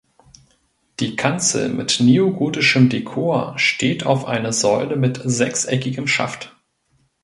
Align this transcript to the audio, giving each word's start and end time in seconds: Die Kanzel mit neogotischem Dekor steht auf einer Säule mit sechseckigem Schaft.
Die 0.99 1.15
Kanzel 1.15 1.69
mit 1.69 1.99
neogotischem 1.99 2.89
Dekor 2.89 3.53
steht 3.59 4.03
auf 4.03 4.25
einer 4.25 4.51
Säule 4.51 4.95
mit 4.95 5.21
sechseckigem 5.23 6.07
Schaft. 6.07 6.55